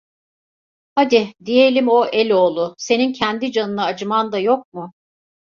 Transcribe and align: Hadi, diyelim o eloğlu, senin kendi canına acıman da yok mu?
Hadi, 0.95 1.33
diyelim 1.45 1.87
o 1.89 2.05
eloğlu, 2.05 2.75
senin 2.77 3.13
kendi 3.13 3.51
canına 3.51 3.85
acıman 3.85 4.31
da 4.31 4.39
yok 4.39 4.73
mu? 4.73 4.93